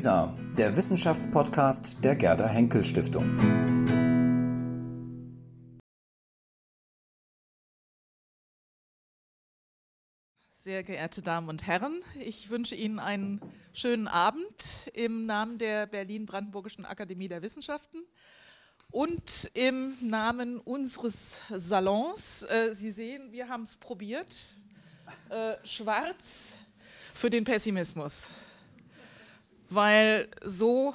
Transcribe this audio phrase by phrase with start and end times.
[0.00, 3.38] WISA, der Wissenschaftspodcast der Gerda Henkel Stiftung.
[10.52, 13.42] Sehr geehrte Damen und Herren, ich wünsche Ihnen einen
[13.74, 17.98] schönen Abend im Namen der Berlin-Brandenburgischen Akademie der Wissenschaften
[18.90, 22.44] und im Namen unseres Salons.
[22.44, 24.34] Äh, Sie sehen, wir haben es probiert.
[25.28, 26.54] Äh, schwarz
[27.12, 28.30] für den Pessimismus,
[29.70, 30.94] weil so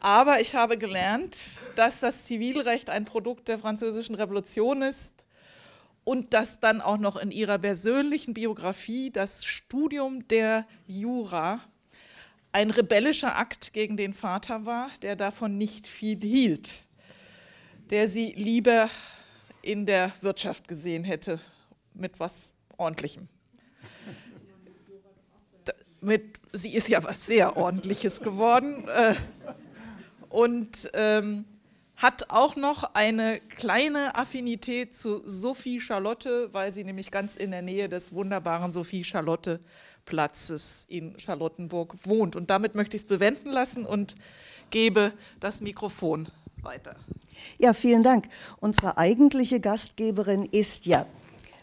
[0.00, 1.36] Aber ich habe gelernt,
[1.76, 5.14] dass das Zivilrecht ein Produkt der französischen Revolution ist
[6.04, 11.60] und dass dann auch noch in ihrer persönlichen Biografie das Studium der Jura
[12.52, 16.86] ein rebellischer Akt gegen den Vater war, der davon nicht viel hielt,
[17.90, 18.88] der sie lieber
[19.62, 21.38] in der Wirtschaft gesehen hätte,
[21.94, 23.28] mit was Ordentlichem.
[26.00, 28.88] Mit, sie ist ja was sehr Ordentliches geworden.
[28.88, 29.14] Äh,
[30.30, 31.44] und ähm,
[31.96, 37.60] hat auch noch eine kleine Affinität zu Sophie Charlotte, weil sie nämlich ganz in der
[37.60, 39.60] Nähe des wunderbaren Sophie Charlotte
[40.06, 42.36] Platzes in Charlottenburg wohnt.
[42.36, 44.14] Und damit möchte ich es bewenden lassen und
[44.70, 46.28] gebe das Mikrofon
[46.62, 46.96] weiter.
[47.58, 48.28] Ja, vielen Dank.
[48.60, 51.06] Unsere eigentliche Gastgeberin ist ja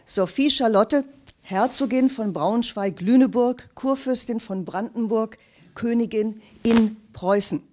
[0.05, 1.03] Sophie Charlotte,
[1.49, 5.37] Herzogin von Braunschweig-Lüneburg, Kurfürstin von Brandenburg,
[5.75, 7.63] Königin in Preußen.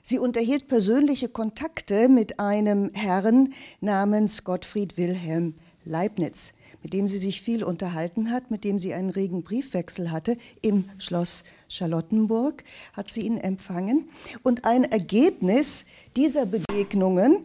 [0.00, 7.42] Sie unterhielt persönliche Kontakte mit einem Herrn namens Gottfried Wilhelm Leibniz, mit dem sie sich
[7.42, 10.38] viel unterhalten hat, mit dem sie einen regen Briefwechsel hatte.
[10.62, 14.08] Im Schloss Charlottenburg hat sie ihn empfangen.
[14.42, 15.84] Und ein Ergebnis
[16.16, 17.44] dieser Begegnungen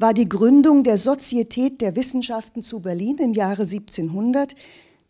[0.00, 4.54] war die Gründung der Sozietät der Wissenschaften zu Berlin im Jahre 1700,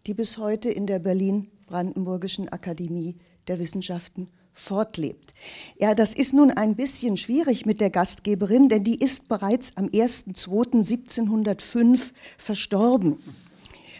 [0.08, 3.14] die bis heute in der Berlin-Brandenburgischen Akademie
[3.46, 5.32] der Wissenschaften fortlebt.
[5.78, 9.86] Ja, das ist nun ein bisschen schwierig mit der Gastgeberin, denn die ist bereits am
[9.86, 13.18] 1.2.1705 verstorben.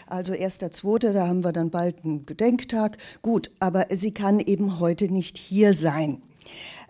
[0.07, 2.97] Also 1.2., da haben wir dann bald einen Gedenktag.
[3.21, 6.21] Gut, aber sie kann eben heute nicht hier sein.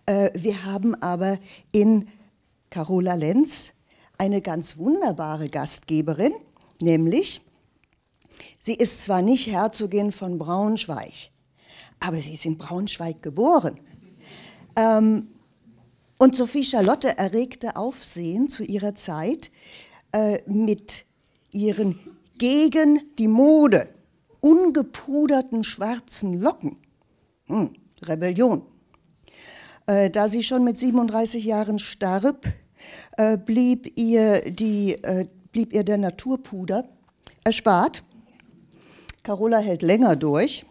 [0.08, 1.38] Äh, wir haben aber
[1.72, 2.08] in
[2.72, 3.74] Carola Lenz
[4.22, 6.34] eine ganz wunderbare Gastgeberin,
[6.80, 7.42] nämlich
[8.60, 11.32] sie ist zwar nicht Herzogin von Braunschweig,
[12.00, 13.80] aber sie ist in Braunschweig geboren.
[14.76, 15.30] Ähm,
[16.20, 19.50] und Sophie Charlotte erregte Aufsehen zu ihrer Zeit
[20.12, 21.06] äh, mit
[21.50, 22.00] ihren
[22.38, 23.90] gegen die Mode
[24.40, 26.78] ungepuderten schwarzen Locken.
[27.48, 27.74] Hm,
[28.04, 28.62] Rebellion.
[29.88, 32.46] Äh, da sie schon mit 37 Jahren starb,
[33.22, 36.86] äh, blieb, ihr die, äh, blieb ihr der Naturpuder
[37.44, 38.04] erspart.
[39.22, 40.66] Carola hält länger durch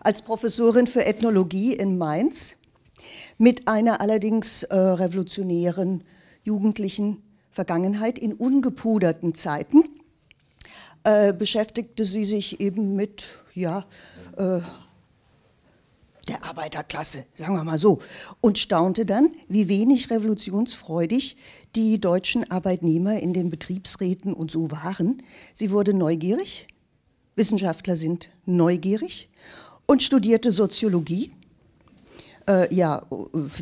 [0.00, 2.56] als Professorin für Ethnologie in Mainz
[3.38, 6.04] mit einer allerdings äh, revolutionären
[6.44, 9.82] jugendlichen Vergangenheit in ungepuderten Zeiten
[11.02, 13.84] äh, beschäftigte sie sich eben mit ja,
[14.36, 14.60] äh,
[16.54, 17.98] Arbeiterklasse, sagen wir mal so,
[18.40, 21.36] und staunte dann, wie wenig revolutionsfreudig
[21.74, 25.22] die deutschen Arbeitnehmer in den Betriebsräten und so waren.
[25.52, 26.68] Sie wurde neugierig,
[27.34, 29.28] Wissenschaftler sind neugierig
[29.86, 31.32] und studierte Soziologie.
[32.48, 33.02] Äh, ja,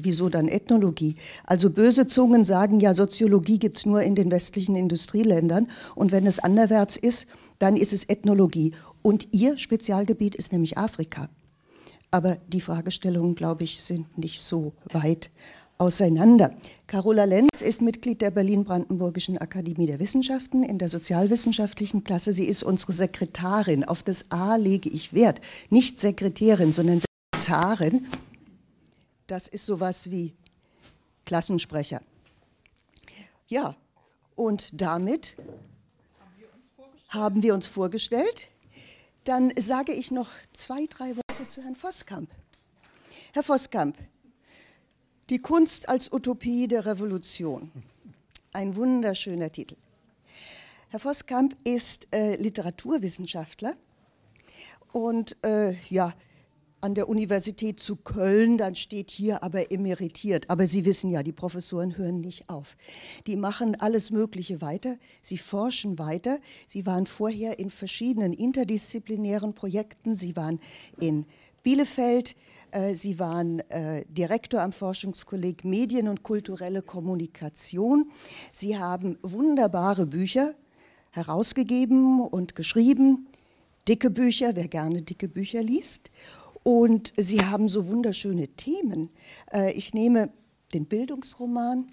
[0.03, 1.17] wieso dann Ethnologie?
[1.45, 6.27] Also böse Zungen sagen ja, Soziologie gibt es nur in den westlichen Industrieländern und wenn
[6.27, 7.27] es anderwärts ist,
[7.59, 8.75] dann ist es Ethnologie.
[9.01, 11.31] Und ihr Spezialgebiet ist nämlich Afrika.
[12.13, 15.31] Aber die Fragestellungen, glaube ich, sind nicht so weit
[15.79, 16.55] auseinander.
[16.87, 22.33] Carola Lenz ist Mitglied der Berlin-Brandenburgischen Akademie der Wissenschaften in der sozialwissenschaftlichen Klasse.
[22.35, 23.83] Sie ist unsere Sekretärin.
[23.83, 25.41] Auf das A lege ich Wert.
[25.71, 27.01] Nicht Sekretärin, sondern
[27.35, 28.07] Sekretarin.
[29.27, 30.35] Das ist sowas wie
[31.25, 32.03] Klassensprecher.
[33.49, 33.75] Ja,
[34.37, 35.37] und damit
[37.09, 38.52] haben wir uns vorgestellt.
[39.25, 42.31] Dann sage ich noch zwei, drei Worte zu Herrn Voskamp.
[43.33, 43.97] Herr Voskamp,
[45.31, 47.71] die Kunst als Utopie der Revolution.
[48.53, 49.77] Ein wunderschöner Titel.
[50.89, 53.77] Herr Voskamp ist äh, Literaturwissenschaftler
[54.93, 56.13] und äh, ja,
[56.83, 60.51] an der Universität zu Köln, dann steht hier aber emeritiert.
[60.51, 62.77] Aber Sie wissen ja, die Professoren hören nicht auf.
[63.27, 66.39] Die machen alles Mögliche weiter, sie forschen weiter.
[66.67, 70.59] Sie waren vorher in verschiedenen interdisziplinären Projekten, sie waren
[71.01, 71.25] in
[71.63, 72.35] Bielefeld,
[72.73, 78.11] äh, Sie waren äh, Direktor am Forschungskolleg Medien und kulturelle Kommunikation.
[78.53, 80.55] Sie haben wunderbare Bücher
[81.11, 83.29] herausgegeben und geschrieben,
[83.87, 86.11] dicke Bücher, wer gerne dicke Bücher liest.
[86.63, 89.11] Und Sie haben so wunderschöne Themen.
[89.53, 90.33] Äh, ich nehme
[90.73, 91.93] den Bildungsroman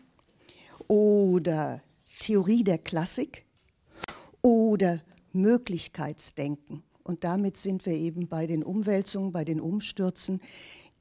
[0.87, 1.81] oder
[2.19, 3.45] Theorie der Klassik
[4.41, 5.01] oder
[5.33, 6.83] Möglichkeitsdenken.
[7.03, 10.41] Und damit sind wir eben bei den Umwälzungen, bei den Umstürzen,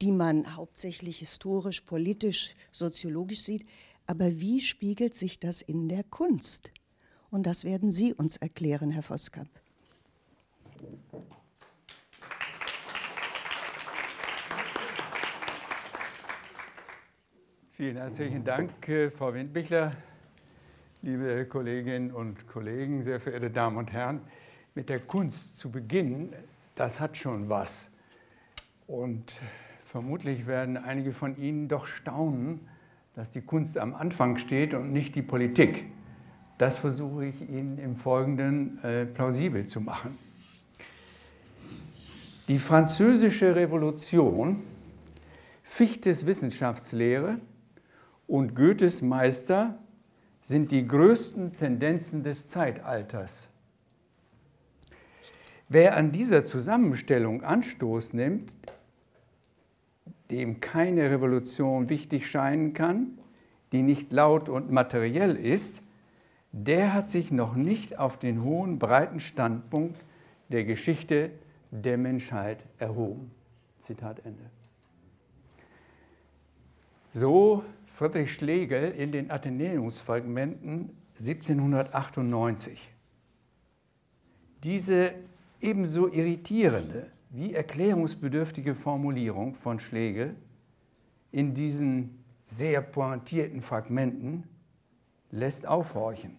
[0.01, 3.65] die man hauptsächlich historisch, politisch, soziologisch sieht.
[4.07, 6.71] Aber wie spiegelt sich das in der Kunst?
[7.29, 9.51] Und das werden Sie uns erklären, Herr Voskamp.
[17.79, 19.91] Vielen herzlichen Dank, äh, Frau Windbichler,
[21.01, 24.19] liebe Kolleginnen und Kollegen, sehr verehrte Damen und Herren.
[24.75, 26.33] Mit der Kunst zu beginnen,
[26.75, 27.89] das hat schon was.
[28.85, 29.33] Und
[29.85, 32.67] vermutlich werden einige von Ihnen doch staunen,
[33.15, 35.85] dass die Kunst am Anfang steht und nicht die Politik.
[36.57, 40.17] Das versuche ich Ihnen im Folgenden äh, plausibel zu machen.
[42.49, 44.63] Die französische Revolution,
[45.63, 47.39] Fichtes Wissenschaftslehre
[48.29, 49.73] und Goethes Meister
[50.41, 53.49] sind die größten Tendenzen des Zeitalters.
[55.67, 58.53] Wer an dieser Zusammenstellung Anstoß nimmt,
[60.29, 63.17] dem keine Revolution wichtig scheinen kann,
[63.71, 65.81] die nicht laut und materiell ist,
[66.51, 69.99] der hat sich noch nicht auf den hohen, breiten Standpunkt
[70.49, 71.31] der Geschichte
[71.71, 73.31] der Menschheit erhoben.
[73.79, 74.43] Zitat Ende.
[77.11, 77.63] So
[77.99, 82.89] Friedrich Schlegel in den Athenäumsfragmenten 1798.
[84.63, 85.13] Diese
[85.59, 90.37] ebenso irritierende wie erklärungsbedürftige Formulierung von Schlegel
[91.33, 94.45] in diesen sehr pointierten Fragmenten
[95.29, 96.37] lässt aufhorchen.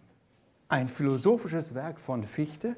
[0.71, 2.75] Ein philosophisches Werk von Fichte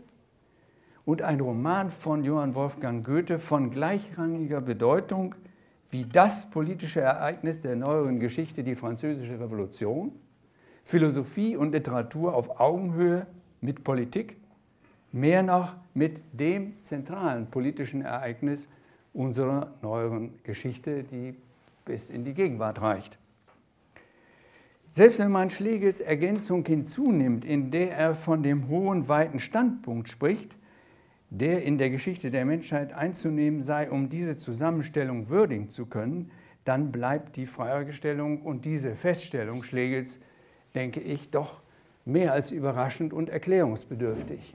[1.04, 5.36] und ein Roman von Johann Wolfgang Goethe von gleichrangiger Bedeutung
[5.92, 10.10] wie das politische Ereignis der neueren Geschichte, die Französische Revolution,
[10.84, 13.26] Philosophie und Literatur auf Augenhöhe
[13.60, 14.38] mit Politik,
[15.12, 18.70] mehr noch mit dem zentralen politischen Ereignis
[19.12, 21.36] unserer neueren Geschichte, die
[21.84, 23.18] bis in die Gegenwart reicht.
[24.90, 30.56] Selbst wenn man Schlegels Ergänzung hinzunimmt, in der er von dem hohen, weiten Standpunkt spricht,
[31.34, 36.30] der in der Geschichte der Menschheit einzunehmen sei, um diese Zusammenstellung würdigen zu können,
[36.66, 40.20] dann bleibt die Fragestellung und diese Feststellung Schlegels,
[40.74, 41.62] denke ich, doch
[42.04, 44.54] mehr als überraschend und erklärungsbedürftig.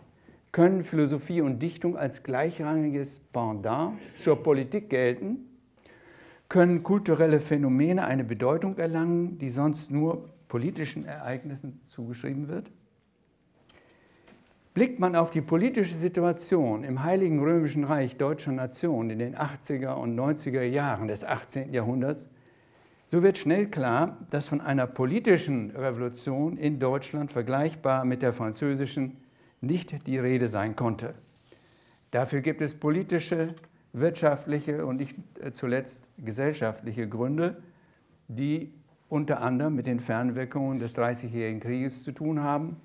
[0.51, 5.49] Können Philosophie und Dichtung als gleichrangiges Pendant zur Politik gelten?
[6.47, 12.69] Können kulturelle Phänomene eine Bedeutung erlangen, die sonst nur politischen Ereignissen zugeschrieben wird?
[14.77, 19.93] Blickt man auf die politische Situation im Heiligen Römischen Reich deutscher Nation in den 80er
[19.93, 21.73] und 90er Jahren des 18.
[21.73, 22.29] Jahrhunderts,
[23.07, 29.17] so wird schnell klar, dass von einer politischen Revolution in Deutschland vergleichbar mit der französischen
[29.61, 31.15] nicht die Rede sein konnte.
[32.11, 33.55] Dafür gibt es politische,
[33.93, 35.15] wirtschaftliche und nicht
[35.53, 37.63] zuletzt gesellschaftliche Gründe,
[38.27, 38.71] die
[39.09, 42.77] unter anderem mit den Fernwirkungen des Dreißigjährigen Krieges zu tun haben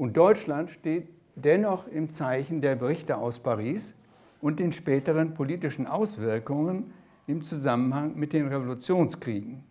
[0.00, 3.94] und Deutschland steht dennoch im Zeichen der Berichte aus Paris
[4.40, 6.94] und den späteren politischen Auswirkungen
[7.26, 9.62] im Zusammenhang mit den Revolutionskriegen.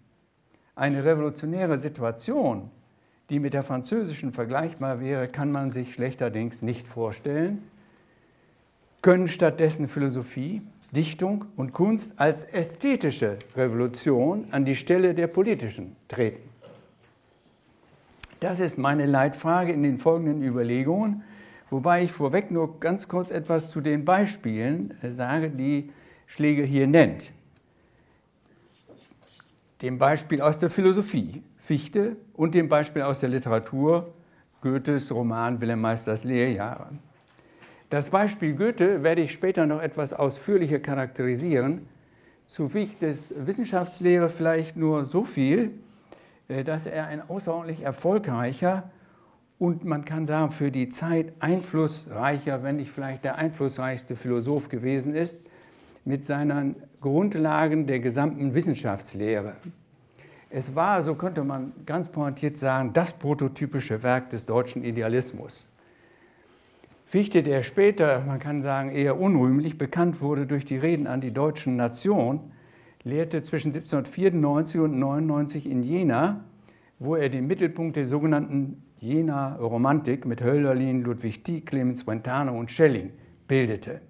[0.76, 2.70] Eine revolutionäre Situation,
[3.32, 7.64] die mit der französischen vergleichbar wäre, kann man sich schlechterdings nicht vorstellen,
[9.02, 16.49] können stattdessen Philosophie, Dichtung und Kunst als ästhetische Revolution an die Stelle der politischen treten.
[18.40, 21.24] Das ist meine Leitfrage in den folgenden Überlegungen,
[21.70, 25.92] wobei ich vorweg nur ganz kurz etwas zu den Beispielen äh, sage, die
[26.26, 27.32] Schlegel hier nennt.
[29.82, 34.14] dem Beispiel aus der Philosophie, Fichte, und dem Beispiel aus der Literatur,
[34.62, 36.90] Goethes Roman Wilhelm Meisters Lehrjahre.
[37.90, 41.88] Das Beispiel Goethe werde ich später noch etwas ausführlicher charakterisieren.
[42.46, 45.72] Zu Fichtes Wissenschaftslehre vielleicht nur so viel,
[46.50, 48.90] dass er ein außerordentlich erfolgreicher
[49.60, 55.14] und man kann sagen für die Zeit einflussreicher, wenn nicht vielleicht der einflussreichste Philosoph gewesen
[55.14, 55.40] ist,
[56.06, 59.56] mit seinen Grundlagen der gesamten Wissenschaftslehre.
[60.50, 65.68] Es war, so könnte man ganz pointiert sagen, das prototypische Werk des deutschen Idealismus.
[67.06, 71.34] Fichte, der später, man kann sagen, eher unrühmlich bekannt wurde durch die Reden an die
[71.34, 72.52] deutschen Nation,
[73.04, 76.44] lehrte zwischen 1794 und 99 in Jena,
[77.00, 82.72] wo er den Mittelpunkt der sogenannten Jena Romantik mit Hölderlin, Ludwig Tieck, Clemens Brentano und
[82.72, 83.12] Schelling
[83.48, 84.02] bildete.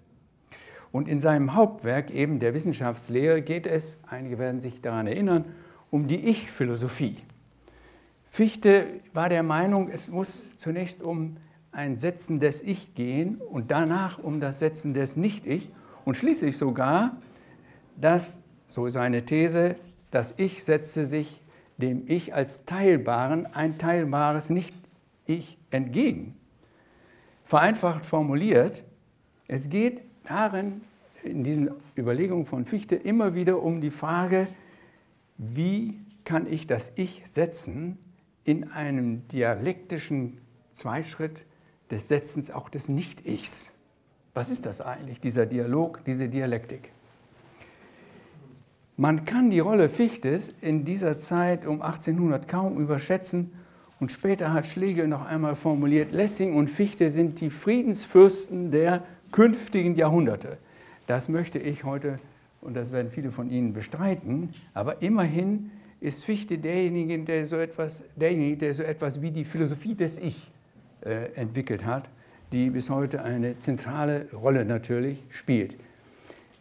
[0.91, 5.45] Und in seinem Hauptwerk eben der Wissenschaftslehre geht es, einige werden sich daran erinnern,
[5.91, 7.17] um die Ich-Philosophie.
[8.25, 11.37] Fichte war der Meinung, es muss zunächst um
[11.71, 15.69] ein Setzen des Ich gehen und danach um das Setzen des Nicht-Ich
[16.05, 17.17] und schließlich sogar,
[17.97, 18.39] dass,
[18.79, 19.75] so seine These,
[20.09, 21.41] das Ich setzte sich
[21.77, 26.37] dem Ich als Teilbaren ein teilbares Nicht-Ich entgegen.
[27.43, 28.83] Vereinfacht formuliert,
[29.49, 30.81] es geht darin,
[31.23, 34.47] in diesen Überlegungen von Fichte, immer wieder um die Frage,
[35.37, 37.97] wie kann ich das Ich setzen
[38.45, 40.37] in einem dialektischen
[40.71, 41.45] Zweischritt
[41.91, 43.71] des Setzens auch des Nicht-Ichs.
[44.33, 46.93] Was ist das eigentlich, dieser Dialog, diese Dialektik?
[48.99, 53.53] Man kann die Rolle Fichtes in dieser Zeit um 1800 kaum überschätzen
[54.01, 59.95] und später hat Schlegel noch einmal formuliert, Lessing und Fichte sind die Friedensfürsten der künftigen
[59.95, 60.57] Jahrhunderte.
[61.07, 62.19] Das möchte ich heute,
[62.59, 68.03] und das werden viele von Ihnen bestreiten, aber immerhin ist Fichte derjenige, der so etwas,
[68.17, 70.51] derjenige, der so etwas wie die Philosophie des Ich
[71.05, 72.09] äh, entwickelt hat,
[72.51, 75.77] die bis heute eine zentrale Rolle natürlich spielt.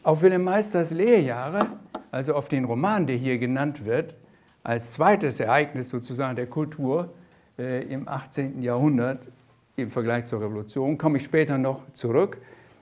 [0.04, 1.66] Auf Wilhelm Meisters Lehrjahre,
[2.10, 4.14] also auf den Roman, der hier genannt wird,
[4.62, 7.12] als zweites Ereignis sozusagen der Kultur
[7.58, 8.62] äh, im 18.
[8.62, 9.28] Jahrhundert
[9.76, 12.38] im Vergleich zur Revolution, komme ich später noch zurück.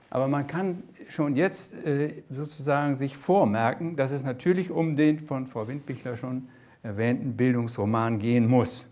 [0.09, 5.47] Aber man kann schon jetzt äh, sozusagen sich vormerken, dass es natürlich um den von
[5.47, 6.47] Frau Windbichler schon
[6.83, 8.87] erwähnten Bildungsroman gehen muss.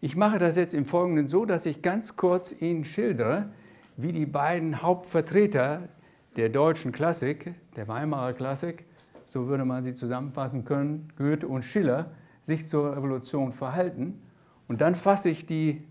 [0.00, 3.50] Ich mache das jetzt im Folgenden so, dass ich ganz kurz Ihnen schildere,
[3.96, 5.88] wie die beiden Hauptvertreter
[6.36, 8.84] der deutschen Klassik, der Weimarer Klassik,
[9.26, 12.10] so würde man sie zusammenfassen können, Goethe und Schiller,
[12.44, 14.20] sich zur Revolution verhalten.
[14.68, 15.82] Und dann fasse ich die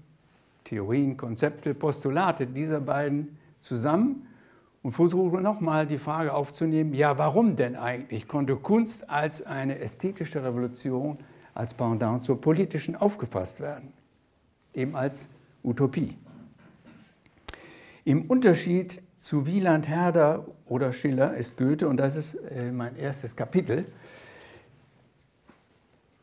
[0.64, 4.28] Theorien, Konzepte, Postulate dieser beiden zusammen
[4.84, 10.44] und versuche nochmal die Frage aufzunehmen, ja, warum denn eigentlich konnte Kunst als eine ästhetische
[10.44, 11.20] Revolution,
[11.54, 13.94] als Pendant zur politischen aufgefasst werden?
[14.74, 15.30] Eben als
[15.64, 16.18] Utopie.
[18.04, 23.36] Im Unterschied zu Wieland, Herder oder Schiller ist Goethe, und das ist äh, mein erstes
[23.36, 23.86] Kapitel,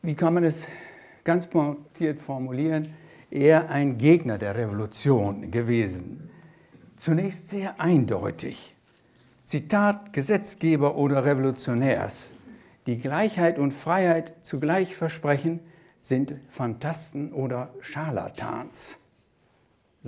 [0.01, 0.67] wie kann man es
[1.23, 2.93] ganz pointiert formulieren,
[3.31, 6.29] eher ein Gegner der Revolution gewesen.
[6.97, 8.75] Zunächst sehr eindeutig.
[9.45, 12.31] Zitat Gesetzgeber oder Revolutionärs,
[12.85, 15.61] die Gleichheit und Freiheit zugleich versprechen,
[16.01, 18.99] sind Phantasten oder Scharlatans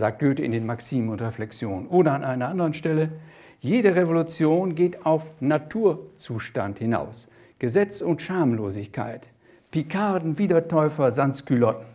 [0.01, 1.85] sagt Goethe in den Maximen und Reflexionen.
[1.87, 3.11] Oder an einer anderen Stelle,
[3.59, 7.27] jede Revolution geht auf Naturzustand hinaus.
[7.59, 9.29] Gesetz und Schamlosigkeit.
[9.69, 11.85] Pikarden, Wiedertäufer, Sanskylotten.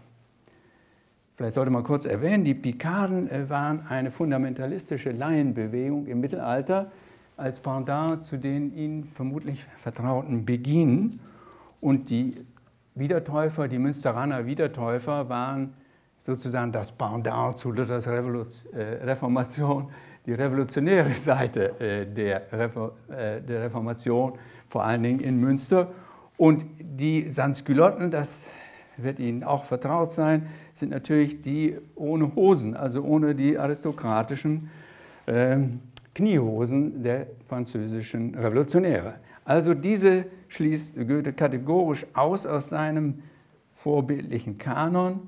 [1.35, 6.93] Vielleicht sollte man kurz erwähnen, die Pikarden äh, waren eine fundamentalistische Laienbewegung im Mittelalter
[7.37, 11.19] als Pendant zu den ihnen vermutlich vertrauten Beginen.
[11.81, 12.37] Und die
[12.95, 15.75] Wiedertäufer, die Münsteraner Wiedertäufer, waren
[16.27, 18.13] sozusagen das Pendant zu Luthers äh,
[19.05, 19.89] Reformation,
[20.27, 24.33] die revolutionäre Seite äh, der, äh, der Reformation,
[24.69, 25.89] vor allen Dingen in Münster.
[26.37, 28.49] Und die Sanskylotten, das
[28.97, 34.69] wird Ihnen auch vertraut sein, sind natürlich die ohne Hosen, also ohne die aristokratischen
[35.29, 35.81] ähm,
[36.13, 39.15] Kniehosen der französischen Revolutionäre.
[39.45, 43.23] Also diese schließt Goethe kategorisch aus aus seinem
[43.75, 45.21] vorbildlichen Kanon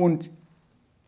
[0.00, 0.30] und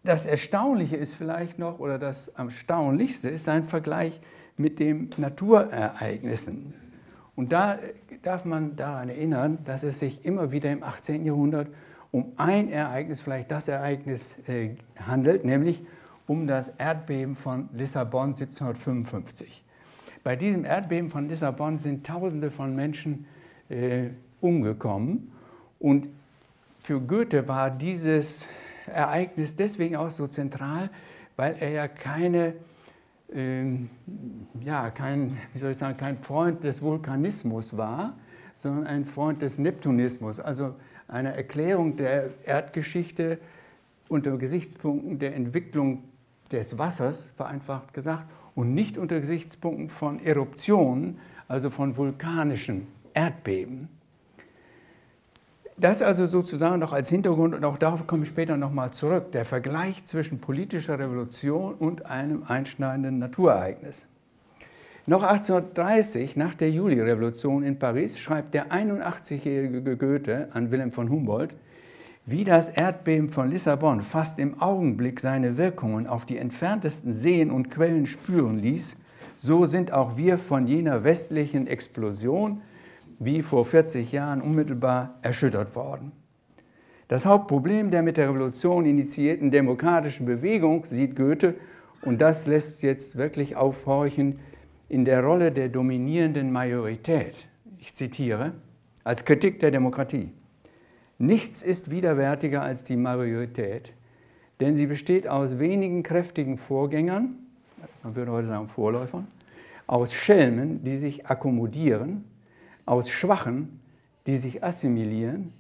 [0.05, 4.21] das Erstaunliche ist vielleicht noch, oder das Erstaunlichste ist sein Vergleich
[4.59, 6.75] mit den Naturereignissen.
[7.35, 7.79] Und da
[8.23, 11.25] darf man daran erinnern, dass es sich immer wieder im 18.
[11.25, 11.69] Jahrhundert
[12.11, 14.75] um ein Ereignis, vielleicht das Ereignis äh,
[15.07, 15.83] handelt, nämlich
[16.27, 19.65] um das Erdbeben von Lissabon 1755.
[20.23, 23.25] Bei diesem Erdbeben von Lissabon sind Tausende von Menschen
[23.71, 24.11] äh,
[24.43, 25.33] umgekommen.
[25.79, 26.09] Und
[26.83, 28.47] für Goethe war dieses
[28.87, 30.91] Ereignis deswegen auch so zentral,
[31.37, 32.55] weil er ja keine,
[33.33, 33.91] ähm,
[34.63, 38.15] ja, kein, wie soll ich sagen, kein Freund des Vulkanismus war,
[38.57, 40.75] sondern ein Freund des Neptunismus, also
[41.09, 43.39] einer Erklärung der Erdgeschichte
[44.09, 46.05] unter Gesichtspunkten der Entwicklung
[46.51, 48.25] des Wassers, vereinfacht gesagt,
[48.55, 53.89] und nicht unter Gesichtspunkten von Eruptionen, also von vulkanischen Erdbeben.
[55.77, 59.45] Das also sozusagen noch als Hintergrund und auch darauf komme ich später nochmal zurück, der
[59.45, 64.07] Vergleich zwischen politischer Revolution und einem einschneidenden Naturereignis.
[65.07, 71.57] Noch 1830, nach der Julirevolution in Paris, schreibt der 81-jährige Goethe an Wilhelm von Humboldt,
[72.25, 77.69] wie das Erdbeben von Lissabon fast im Augenblick seine Wirkungen auf die entferntesten Seen und
[77.69, 78.97] Quellen spüren ließ,
[79.37, 82.63] so sind auch wir von jener westlichen Explosion
[83.25, 86.13] wie vor 40 Jahren unmittelbar erschüttert worden.
[87.09, 91.55] Das Hauptproblem der mit der Revolution initiierten demokratischen Bewegung sieht Goethe,
[92.03, 94.41] und das lässt jetzt wirklich aufhorchen,
[94.89, 97.49] in der Rolle der dominierenden Majorität.
[97.79, 98.53] Ich zitiere,
[99.05, 100.31] als Kritik der Demokratie.
[101.19, 103.93] Nichts ist widerwärtiger als die Majorität,
[104.61, 107.37] denn sie besteht aus wenigen kräftigen Vorgängern,
[108.03, 109.29] man würde heute sagen Vorläufern,
[109.87, 112.25] aus Schelmen, die sich akkommodieren,
[112.87, 113.81] aus Schwachen,
[114.27, 115.53] die sich assimilieren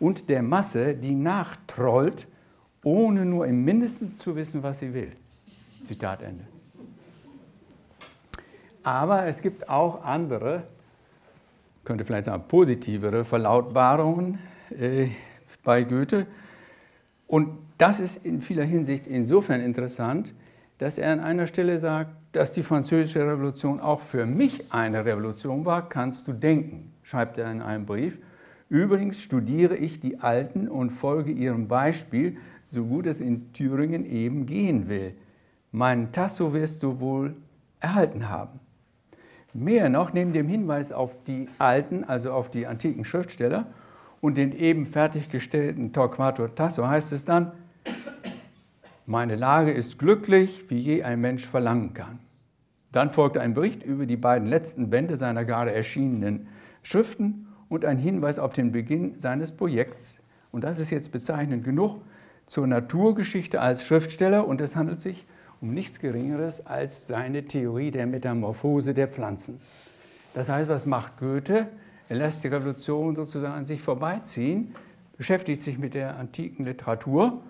[0.00, 2.26] und der Masse, die nachtrollt,
[2.82, 5.12] ohne nur im Mindesten zu wissen, was sie will.
[5.80, 6.44] Zitat Ende.
[8.82, 10.64] Aber es gibt auch andere,
[11.84, 14.38] könnte vielleicht sagen positivere Verlautbarungen
[14.70, 15.08] äh,
[15.62, 16.26] bei Goethe.
[17.26, 20.32] Und das ist in vieler Hinsicht insofern interessant,
[20.78, 25.64] dass er an einer Stelle sagt, dass die französische Revolution auch für mich eine Revolution
[25.64, 28.18] war, kannst du denken, schreibt er in einem Brief.
[28.68, 34.46] Übrigens studiere ich die Alten und folge ihrem Beispiel, so gut es in Thüringen eben
[34.46, 35.14] gehen will.
[35.72, 37.34] Meinen Tasso wirst du wohl
[37.80, 38.60] erhalten haben.
[39.54, 43.66] Mehr noch, neben dem Hinweis auf die alten, also auf die antiken Schriftsteller
[44.20, 47.52] und den eben fertiggestellten Torquato Tasso, heißt es dann,
[49.08, 52.18] meine Lage ist glücklich, wie je ein Mensch verlangen kann.
[52.92, 56.46] Dann folgte ein Bericht über die beiden letzten Bände seiner gerade erschienenen
[56.82, 60.20] Schriften und ein Hinweis auf den Beginn seines Projekts.
[60.52, 62.02] Und das ist jetzt bezeichnend genug
[62.44, 65.26] zur Naturgeschichte als Schriftsteller und es handelt sich
[65.62, 69.58] um nichts Geringeres als seine Theorie der Metamorphose der Pflanzen.
[70.34, 71.68] Das heißt, was macht Goethe?
[72.10, 74.74] Er lässt die Revolution sozusagen an sich vorbeiziehen,
[75.16, 77.42] beschäftigt sich mit der antiken Literatur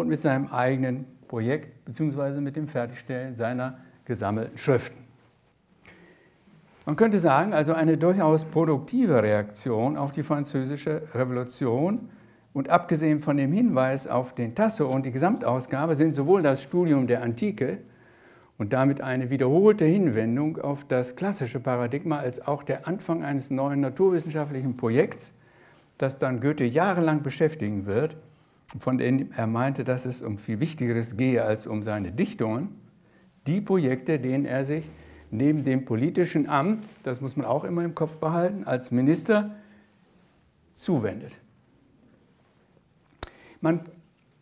[0.00, 2.40] und mit seinem eigenen Projekt bzw.
[2.40, 5.04] mit dem Fertigstellen seiner gesammelten Schriften.
[6.84, 12.10] Man könnte sagen, also eine durchaus produktive Reaktion auf die französische Revolution
[12.52, 17.08] und abgesehen von dem Hinweis auf den Tasso und die Gesamtausgabe sind sowohl das Studium
[17.08, 17.78] der Antike
[18.56, 23.80] und damit eine wiederholte Hinwendung auf das klassische Paradigma als auch der Anfang eines neuen
[23.80, 25.34] naturwissenschaftlichen Projekts,
[25.98, 28.16] das dann Goethe jahrelang beschäftigen wird,
[28.78, 32.80] von denen er meinte, dass es um viel Wichtigeres gehe als um seine Dichtungen,
[33.46, 34.88] die Projekte, denen er sich
[35.30, 39.54] neben dem politischen Amt, das muss man auch immer im Kopf behalten, als Minister
[40.74, 41.38] zuwendet.
[43.60, 43.80] Man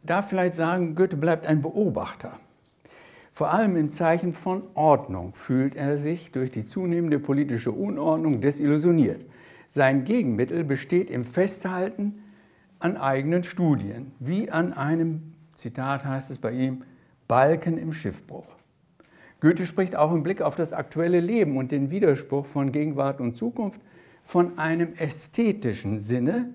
[0.03, 2.39] darf vielleicht sagen, Goethe bleibt ein Beobachter.
[3.33, 9.25] Vor allem im Zeichen von Ordnung fühlt er sich durch die zunehmende politische Unordnung desillusioniert.
[9.69, 12.23] Sein Gegenmittel besteht im Festhalten
[12.85, 16.83] an eigenen Studien, wie an einem, Zitat heißt es bei ihm,
[17.27, 18.47] Balken im Schiffbruch.
[19.41, 23.39] Goethe spricht auch im Blick auf das aktuelle Leben und den Widerspruch von Gegenwart und
[23.39, 23.81] Zukunft
[24.23, 26.51] von einem ästhetischen Sinne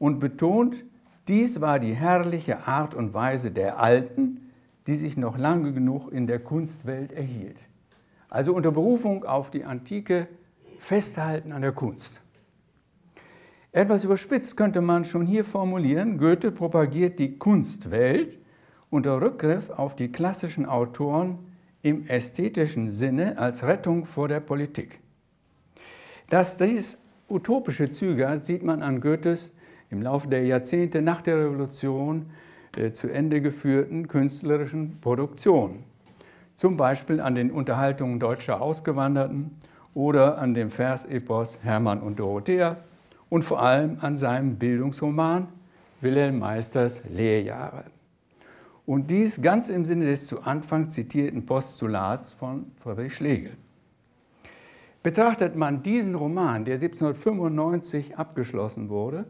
[0.00, 0.84] und betont,
[1.28, 4.50] dies war die herrliche Art und Weise der Alten,
[4.88, 7.68] die sich noch lange genug in der Kunstwelt erhielt.
[8.28, 10.26] Also unter Berufung auf die antike
[10.80, 12.22] Festhalten an der Kunst.
[13.72, 18.40] Etwas überspitzt könnte man schon hier formulieren, Goethe propagiert die Kunstwelt
[18.90, 21.38] unter Rückgriff auf die klassischen Autoren
[21.82, 24.98] im ästhetischen Sinne als Rettung vor der Politik.
[26.28, 29.52] Dass dies utopische Züge hat, sieht man an Goethes
[29.88, 32.26] im Laufe der Jahrzehnte nach der Revolution
[32.76, 35.84] äh, zu Ende geführten künstlerischen Produktionen.
[36.56, 39.56] Zum Beispiel an den Unterhaltungen deutscher Ausgewanderten
[39.94, 42.78] oder an dem Versepos Hermann und Dorothea
[43.30, 45.48] und vor allem an seinem Bildungsroman
[46.02, 47.84] Wilhelm Meisters Lehrjahre.
[48.84, 53.52] Und dies ganz im Sinne des zu Anfang zitierten Postulats von Friedrich Schlegel.
[55.02, 59.24] Betrachtet man diesen Roman, der 1795 abgeschlossen wurde,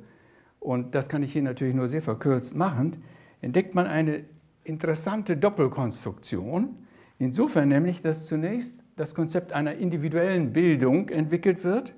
[0.58, 3.02] und das kann ich hier natürlich nur sehr verkürzt machen,
[3.40, 4.24] entdeckt man eine
[4.64, 6.76] interessante Doppelkonstruktion.
[7.18, 11.94] Insofern nämlich, dass zunächst das Konzept einer individuellen Bildung entwickelt wird,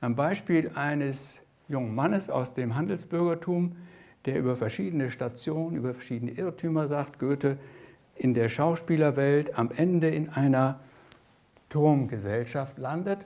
[0.00, 3.76] am Beispiel eines jungen Mannes aus dem Handelsbürgertum,
[4.24, 7.58] der über verschiedene Stationen, über verschiedene Irrtümer, sagt Goethe,
[8.16, 10.80] in der Schauspielerwelt am Ende in einer
[11.68, 13.18] Turmgesellschaft landet.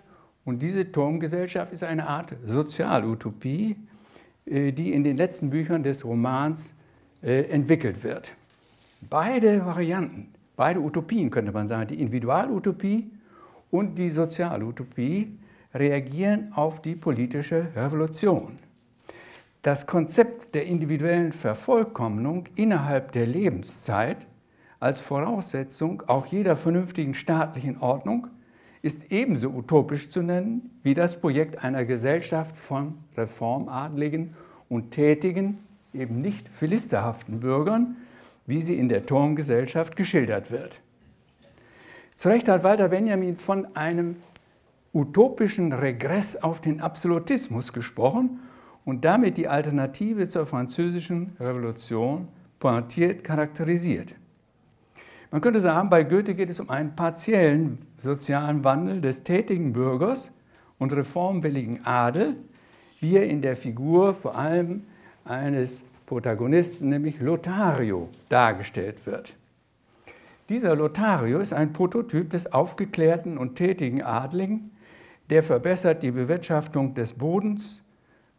[0.45, 3.77] Und diese Turmgesellschaft ist eine Art Sozialutopie,
[4.45, 6.75] äh, die in den letzten Büchern des Romans
[7.23, 8.35] äh, entwickelt wird.
[9.09, 13.11] Beide Varianten, beide Utopien könnte man sagen, die Individualutopie
[13.71, 15.39] und die Sozialutopie,
[15.75, 18.53] reagieren auf die politische Revolution.
[19.63, 24.27] Das Konzept der individuellen Vervollkommnung innerhalb der Lebenszeit
[24.81, 28.27] als Voraussetzung auch jeder vernünftigen staatlichen Ordnung
[28.83, 34.35] ist ebenso utopisch zu nennen wie das Projekt einer Gesellschaft von reformadligen
[34.69, 35.61] und tätigen,
[35.95, 37.97] eben nicht philisterhaften Bürgern,
[38.47, 40.81] wie sie in der Turmgesellschaft geschildert wird.
[42.15, 44.17] Zu Recht hat Walter Benjamin von einem
[44.93, 48.41] utopischen Regress auf den Absolutismus gesprochen
[48.85, 52.29] und damit die Alternative zur französischen Revolution
[52.59, 54.15] pointiert charakterisiert.
[55.31, 60.31] Man könnte sagen, bei Goethe geht es um einen partiellen sozialen Wandel des tätigen Bürgers
[60.79, 62.37] und reformwilligen Adel,
[63.01, 64.83] wie er in der Figur vor allem
[65.25, 69.35] eines Protagonisten, nämlich Lothario, dargestellt wird.
[70.51, 74.72] Dieser Lothario ist ein Prototyp des aufgeklärten und tätigen Adligen,
[75.33, 77.83] der verbessert die Bewirtschaftung des Bodens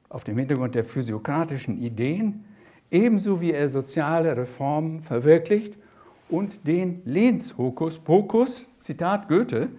[0.09, 2.45] auf dem Hintergrund der physiokratischen Ideen,
[2.91, 5.75] ebenso wie er soziale Reformen verwirklicht
[6.29, 9.69] und den Lehnshokuspokus, Zitat Goethe,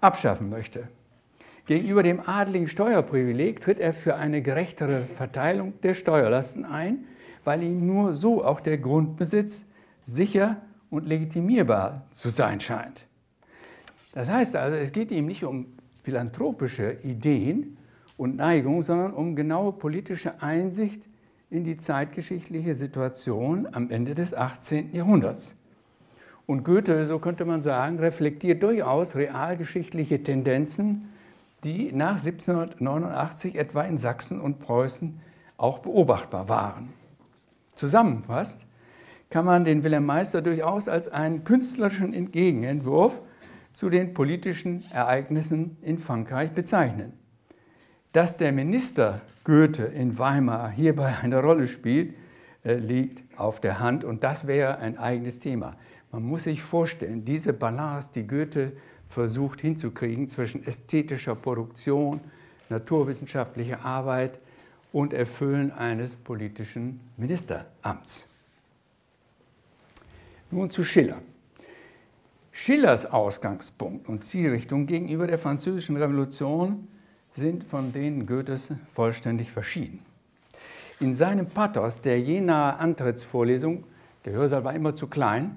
[0.00, 0.86] abschaffen möchte.
[1.66, 7.06] Gegenüber dem adligen Steuerprivileg tritt er für eine gerechtere Verteilung der Steuerlasten ein,
[7.42, 9.66] weil ihm nur so auch der Grundbesitz
[10.04, 10.58] sicher
[10.90, 13.04] und legitimierbar zu sein scheint.
[14.12, 15.66] Das heißt also, es geht ihm nicht um
[16.02, 17.76] philanthropische Ideen
[18.16, 21.08] und Neigungen, sondern um genaue politische Einsicht
[21.50, 24.94] in die zeitgeschichtliche Situation am Ende des 18.
[24.94, 25.54] Jahrhunderts.
[26.46, 31.08] Und Goethe, so könnte man sagen, reflektiert durchaus realgeschichtliche Tendenzen,
[31.62, 35.20] die nach 1789 etwa in Sachsen und Preußen
[35.56, 36.88] auch beobachtbar waren.
[37.74, 38.66] Zusammenfasst
[39.30, 43.22] kann man den Wilhelm Meister durchaus als einen künstlerischen Gegenentwurf
[43.72, 47.12] zu den politischen Ereignissen in Frankreich bezeichnen.
[48.12, 52.14] Dass der Minister Goethe in Weimar hierbei eine Rolle spielt,
[52.64, 55.76] äh, liegt auf der Hand und das wäre ein eigenes Thema.
[56.10, 58.72] Man muss sich vorstellen, diese Balance, die Goethe
[59.08, 62.20] versucht hinzukriegen zwischen ästhetischer Produktion,
[62.68, 64.38] naturwissenschaftlicher Arbeit
[64.92, 68.26] und Erfüllen eines politischen Ministeramts.
[70.50, 71.22] Nun zu Schiller.
[72.54, 76.86] Schillers Ausgangspunkt und Zielrichtung gegenüber der Französischen Revolution
[77.32, 80.00] sind von denen Goethes vollständig verschieden.
[81.00, 83.84] In seinem Pathos der jenaer Antrittsvorlesung,
[84.26, 85.56] der Hörsaal war immer zu klein,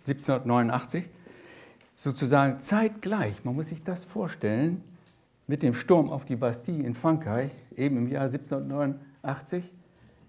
[0.00, 1.04] 1789,
[1.96, 4.82] sozusagen zeitgleich, man muss sich das vorstellen,
[5.46, 9.70] mit dem Sturm auf die Bastille in Frankreich, eben im Jahr 1789.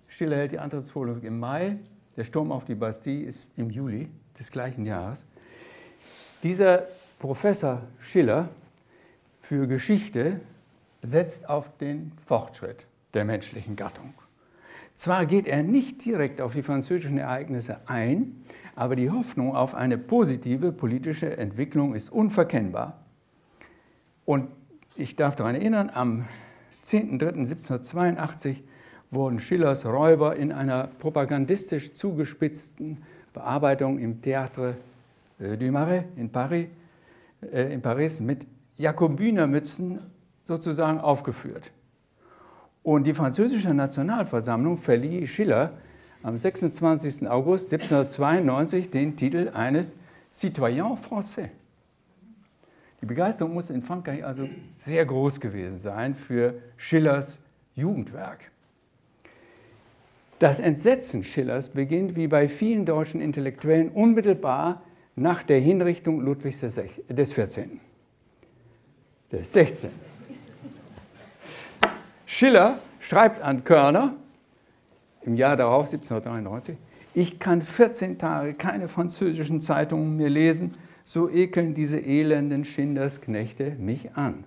[0.08, 1.78] Schiller hält die Antrittsvorlesung im Mai,
[2.18, 5.26] der Sturm auf die Bastille ist im Juli des gleichen Jahres.
[6.44, 6.88] Dieser
[7.20, 8.50] Professor Schiller
[9.40, 10.42] für Geschichte
[11.02, 14.14] setzt auf den Fortschritt der menschlichen Gattung.
[14.94, 18.44] Zwar geht er nicht direkt auf die französischen Ereignisse ein,
[18.76, 23.00] aber die Hoffnung auf eine positive politische Entwicklung ist unverkennbar.
[24.26, 24.50] Und
[24.96, 26.28] ich darf daran erinnern, am
[26.86, 28.58] 10.03.1782
[29.12, 33.02] wurden Schillers Räuber in einer propagandistisch zugespitzten
[33.34, 34.76] Bearbeitung im Théâtre
[35.44, 36.68] du Marais in Paris,
[37.52, 40.00] äh, in Paris mit Jakobinermützen
[40.46, 41.72] sozusagen aufgeführt.
[42.82, 45.78] Und die französische Nationalversammlung verlieh Schiller
[46.22, 47.28] am 26.
[47.30, 49.96] August 1792 den Titel eines
[50.34, 51.50] Citoyen français.
[53.02, 57.42] Die Begeisterung muss in Frankreich also sehr groß gewesen sein für Schillers
[57.76, 58.52] Jugendwerk.
[60.40, 64.82] Das Entsetzen Schillers beginnt wie bei vielen deutschen Intellektuellen unmittelbar
[65.16, 67.80] nach der Hinrichtung Ludwigs des 14.
[69.32, 69.90] des 16.
[72.26, 74.16] Schiller schreibt an Körner
[75.22, 76.78] im Jahr darauf, 1793,
[77.14, 80.72] ich kann 14 Tage keine französischen Zeitungen mehr lesen,
[81.06, 84.46] so ekeln diese elenden Schindersknechte mich an.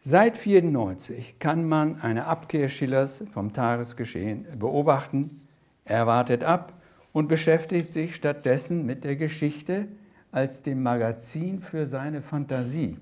[0.00, 5.42] Seit 1994 kann man eine Abkehr Schillers vom Tagesgeschehen beobachten.
[5.84, 6.72] Er wartet ab
[7.12, 9.88] und beschäftigt sich stattdessen mit der Geschichte
[10.30, 12.96] als dem Magazin für seine Fantasie.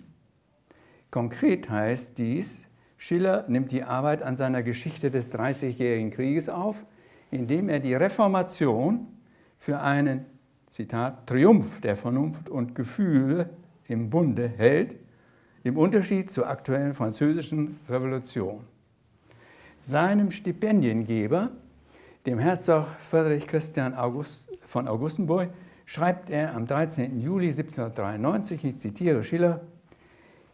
[1.11, 6.85] Konkret heißt dies, Schiller nimmt die Arbeit an seiner Geschichte des Dreißigjährigen Krieges auf,
[7.31, 9.07] indem er die Reformation
[9.57, 10.27] für einen,
[10.67, 13.51] Zitat, Triumph der Vernunft und Gefühle
[13.89, 14.97] im Bunde hält,
[15.65, 18.61] im Unterschied zur aktuellen französischen Revolution.
[19.83, 21.51] Seinem Stipendiengeber,
[22.27, 25.51] dem Herzog Friedrich Christian August von Augustenburg,
[25.87, 27.19] schreibt er am 13.
[27.19, 29.61] Juli 1793, ich zitiere Schiller,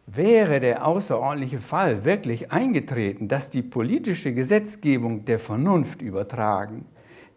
[0.09, 6.85] Wäre der außerordentliche Fall wirklich eingetreten, dass die politische Gesetzgebung der Vernunft übertragen,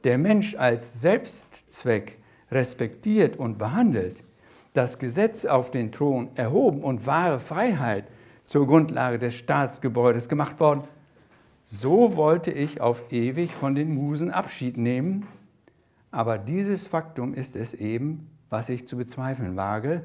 [0.04, 2.18] der Mensch als Selbstzweck
[2.52, 4.22] respektiert und behandelt,
[4.72, 8.04] das Gesetz auf den Thron erhoben und wahre Freiheit
[8.44, 10.84] zur Grundlage des Staatsgebäudes gemacht worden,
[11.72, 15.28] so wollte ich auf ewig von den Musen Abschied nehmen,
[16.10, 20.04] aber dieses Faktum ist es eben, was ich zu bezweifeln wage,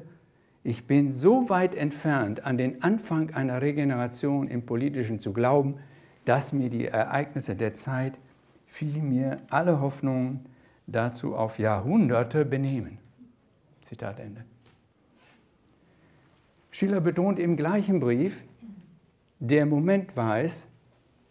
[0.62, 5.78] ich bin so weit entfernt, an den Anfang einer Regeneration im Politischen zu glauben,
[6.24, 8.20] dass mir die Ereignisse der Zeit
[8.66, 10.46] vielmehr alle Hoffnungen
[10.86, 12.98] dazu auf Jahrhunderte benehmen.
[13.82, 14.44] Zitat Ende.
[16.70, 18.44] Schiller betont im gleichen Brief,
[19.40, 20.68] der Moment war es,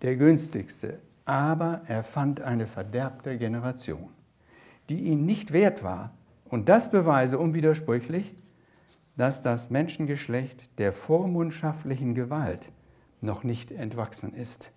[0.02, 4.10] der günstigste, aber er fand eine verderbte Generation,
[4.90, 6.14] die ihn nicht wert war.
[6.50, 8.36] Und das beweise unwidersprüchlich,
[9.18, 12.70] dass das Menschengeschlecht der vormundschaftlichen Gewalt
[13.22, 14.72] noch nicht entwachsen ist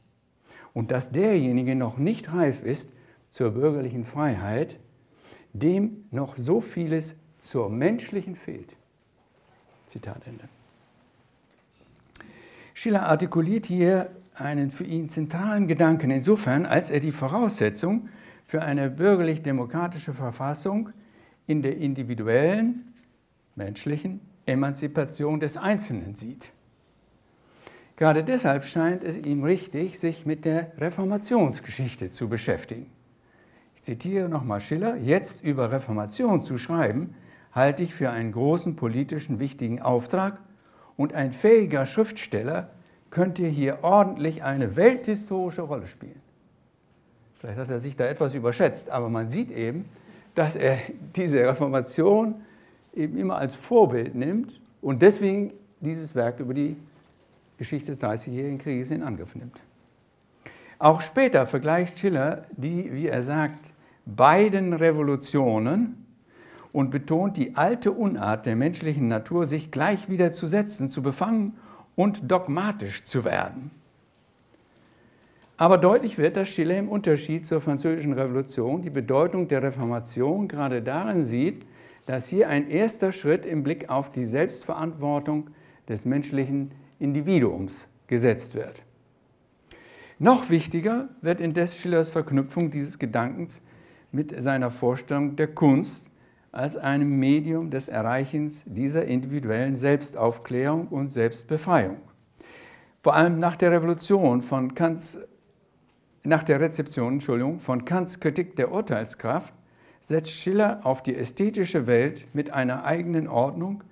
[0.72, 2.88] und dass derjenige noch nicht reif ist
[3.28, 4.78] zur bürgerlichen Freiheit,
[5.52, 8.76] dem noch so vieles zur menschlichen fehlt.
[9.86, 10.48] Zitat Ende.
[12.74, 18.08] Schiller artikuliert hier einen für ihn zentralen Gedanken insofern, als er die Voraussetzung
[18.46, 20.90] für eine bürgerlich-demokratische Verfassung
[21.46, 22.94] in der individuellen,
[23.54, 26.52] menschlichen Emanzipation des Einzelnen sieht.
[27.96, 32.86] Gerade deshalb scheint es ihm richtig, sich mit der Reformationsgeschichte zu beschäftigen.
[33.74, 37.14] Ich zitiere nochmal Schiller, jetzt über Reformation zu schreiben,
[37.52, 40.38] halte ich für einen großen politischen wichtigen Auftrag
[40.96, 42.70] und ein fähiger Schriftsteller
[43.10, 46.20] könnte hier ordentlich eine welthistorische Rolle spielen.
[47.38, 49.84] Vielleicht hat er sich da etwas überschätzt, aber man sieht eben,
[50.34, 50.78] dass er
[51.14, 52.34] diese Reformation
[52.94, 56.76] eben immer als Vorbild nimmt und deswegen dieses Werk über die
[57.56, 59.60] Geschichte des Dreißigjährigen Krieges in Angriff nimmt.
[60.78, 63.72] Auch später vergleicht Schiller die, wie er sagt,
[64.06, 66.06] beiden Revolutionen
[66.72, 71.56] und betont die alte Unart der menschlichen Natur, sich gleich wieder zu setzen, zu befangen
[71.98, 73.72] und dogmatisch zu werden.
[75.56, 80.80] Aber deutlich wird, dass Schiller im Unterschied zur Französischen Revolution die Bedeutung der Reformation gerade
[80.80, 81.66] darin sieht,
[82.06, 85.50] dass hier ein erster Schritt im Blick auf die Selbstverantwortung
[85.88, 88.84] des menschlichen Individuums gesetzt wird.
[90.20, 93.60] Noch wichtiger wird indes Schillers Verknüpfung dieses Gedankens
[94.12, 96.12] mit seiner Vorstellung der Kunst
[96.52, 101.98] als einem Medium des Erreichens dieser individuellen Selbstaufklärung und Selbstbefreiung.
[103.02, 105.20] Vor allem nach der Revolution von Kants,
[106.24, 109.54] nach der Rezeption Entschuldigung, von Kants Kritik der Urteilskraft
[110.00, 113.84] setzt Schiller auf die ästhetische Welt mit einer eigenen Ordnung,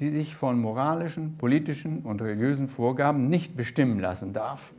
[0.00, 4.72] die sich von moralischen, politischen und religiösen Vorgaben nicht bestimmen lassen darf.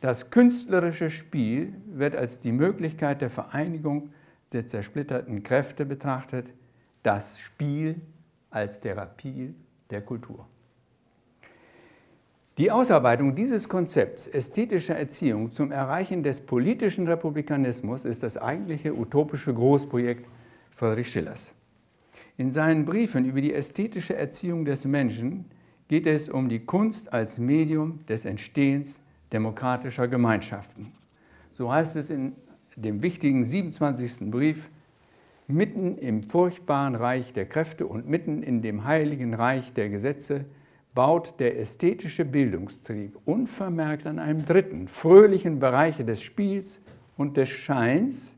[0.00, 4.10] Das künstlerische Spiel wird als die Möglichkeit der Vereinigung
[4.52, 6.52] der zersplitterten Kräfte betrachtet,
[7.02, 8.00] das Spiel
[8.50, 9.54] als Therapie
[9.90, 10.46] der Kultur.
[12.58, 19.54] Die Ausarbeitung dieses Konzepts ästhetischer Erziehung zum Erreichen des politischen Republikanismus ist das eigentliche utopische
[19.54, 20.28] Großprojekt
[20.70, 21.54] Friedrich Schillers.
[22.36, 25.46] In seinen Briefen über die ästhetische Erziehung des Menschen
[25.88, 29.00] geht es um die Kunst als Medium des Entstehens
[29.32, 30.92] demokratischer Gemeinschaften.
[31.50, 32.34] So heißt es in
[32.76, 34.30] dem wichtigen 27.
[34.30, 34.70] Brief,
[35.46, 40.46] mitten im furchtbaren Reich der Kräfte und mitten in dem heiligen Reich der Gesetze
[40.94, 46.80] baut der ästhetische Bildungstrieb unvermerkt an einem dritten, fröhlichen Bereich des Spiels
[47.16, 48.36] und des Scheins,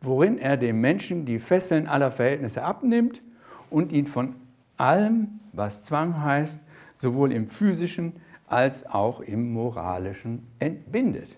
[0.00, 3.22] worin er dem Menschen die Fesseln aller Verhältnisse abnimmt
[3.70, 4.34] und ihn von
[4.76, 6.60] allem, was Zwang heißt,
[6.94, 8.14] sowohl im physischen
[8.46, 11.36] als auch im moralischen entbindet.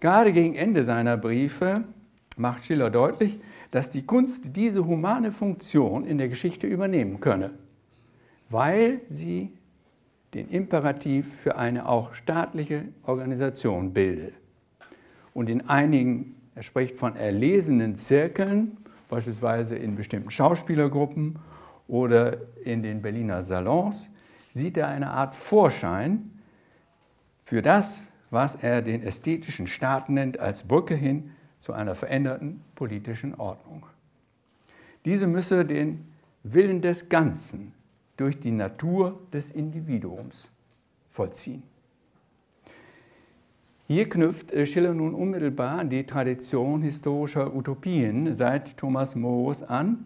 [0.00, 1.84] Gerade gegen Ende seiner Briefe
[2.36, 3.38] macht Schiller deutlich,
[3.70, 7.52] dass die Kunst diese humane Funktion in der Geschichte übernehmen könne
[8.48, 9.52] weil sie
[10.34, 14.32] den Imperativ für eine auch staatliche Organisation bilde.
[15.34, 18.76] Und in einigen, er spricht von erlesenen Zirkeln,
[19.08, 21.38] beispielsweise in bestimmten Schauspielergruppen
[21.86, 24.10] oder in den Berliner Salons,
[24.50, 26.30] sieht er eine Art Vorschein
[27.44, 33.34] für das, was er den ästhetischen Staat nennt, als Brücke hin zu einer veränderten politischen
[33.34, 33.86] Ordnung.
[35.04, 36.06] Diese müsse den
[36.42, 37.72] Willen des Ganzen
[38.16, 40.50] durch die Natur des Individuums
[41.10, 41.62] vollziehen.
[43.86, 50.04] Hier knüpft Schiller nun unmittelbar die Tradition historischer Utopien seit Thomas Moros an,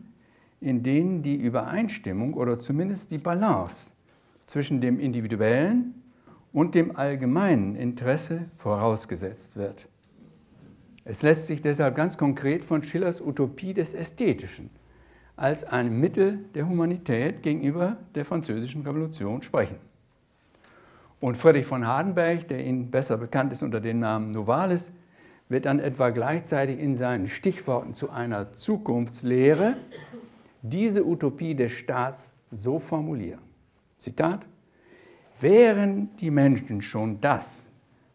[0.60, 3.92] in denen die Übereinstimmung oder zumindest die Balance
[4.46, 6.01] zwischen dem individuellen
[6.52, 9.88] und dem allgemeinen Interesse vorausgesetzt wird.
[11.04, 14.70] Es lässt sich deshalb ganz konkret von Schillers Utopie des Ästhetischen
[15.36, 19.76] als ein Mittel der Humanität gegenüber der Französischen Revolution sprechen.
[21.20, 24.92] Und Friedrich von Hardenberg, der Ihnen besser bekannt ist unter dem Namen Novalis,
[25.48, 29.74] wird dann etwa gleichzeitig in seinen Stichworten zu einer Zukunftslehre
[30.62, 33.40] diese Utopie des Staats so formulieren.
[33.98, 34.46] Zitat,
[35.42, 37.64] wären die Menschen schon das,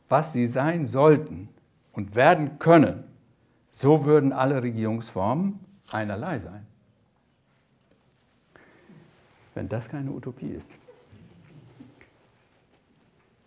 [0.10, 1.50] was sie sein sollten
[1.92, 3.04] und werden können,
[3.70, 5.60] so würden alle Regierungsformen
[5.92, 6.66] einerlei sein
[9.58, 10.78] wenn das keine Utopie ist.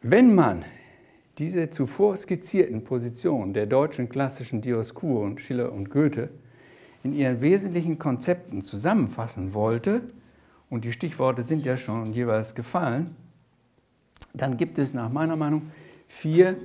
[0.02, 0.64] Wenn man
[1.38, 6.30] diese zuvor skizzierten Positionen der deutschen klassischen Dioskuren, Schiller und Goethe,
[7.04, 10.02] in ihren wesentlichen Konzepten zusammenfassen wollte,
[10.68, 13.14] und die Stichworte sind ja schon jeweils gefallen,
[14.32, 15.70] dann gibt es nach meiner Meinung
[16.06, 16.56] vier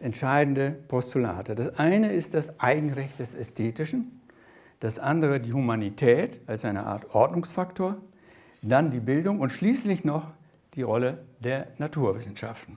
[0.00, 1.54] entscheidende Postulate.
[1.54, 4.20] Das eine ist das Eigenrecht des Ästhetischen,
[4.80, 7.96] das andere die Humanität als eine Art Ordnungsfaktor,
[8.62, 10.30] dann die Bildung und schließlich noch
[10.74, 12.76] die Rolle der Naturwissenschaften.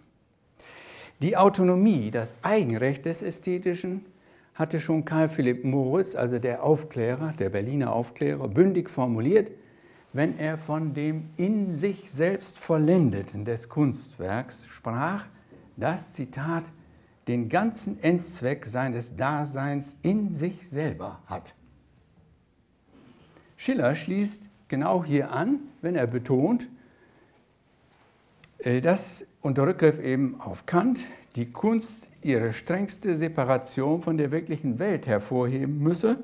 [1.21, 4.05] Die Autonomie, das Eigenrecht des Ästhetischen,
[4.53, 9.51] hatte schon Karl Philipp Moritz, also der Aufklärer, der Berliner Aufklärer, bündig formuliert,
[10.15, 15.25] wenn er von dem in sich selbst Vollendeten des Kunstwerks sprach,
[15.75, 16.63] das Zitat
[17.27, 21.53] den ganzen Endzweck seines Daseins in sich selber hat.
[23.57, 26.69] Schiller schließt genau hier an, wenn er betont,
[28.59, 31.01] äh, dass unter Rückgriff eben auf Kant
[31.35, 36.23] die Kunst ihre strengste Separation von der wirklichen Welt hervorheben müsse,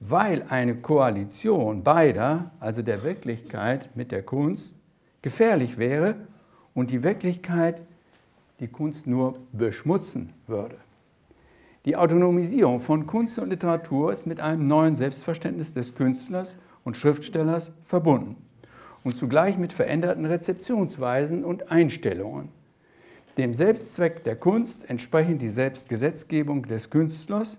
[0.00, 4.76] weil eine Koalition beider, also der Wirklichkeit mit der Kunst,
[5.22, 6.16] gefährlich wäre
[6.74, 7.82] und die Wirklichkeit
[8.60, 10.76] die Kunst nur beschmutzen würde.
[11.84, 17.72] Die Autonomisierung von Kunst und Literatur ist mit einem neuen Selbstverständnis des Künstlers und Schriftstellers
[17.82, 18.36] verbunden
[19.02, 22.48] und zugleich mit veränderten Rezeptionsweisen und Einstellungen.
[23.36, 27.58] Dem Selbstzweck der Kunst entsprechen die Selbstgesetzgebung des Künstlers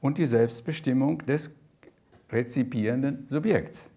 [0.00, 1.50] und die Selbstbestimmung des
[2.30, 3.90] rezipierenden Subjekts.